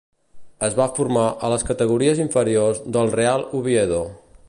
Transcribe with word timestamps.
Es 0.67 0.77
va 0.79 0.87
formar 0.99 1.25
a 1.47 1.51
les 1.55 1.65
categories 1.69 2.25
inferiors 2.25 2.83
del 2.97 3.15
Real 3.21 3.49
Oviedo. 3.61 4.05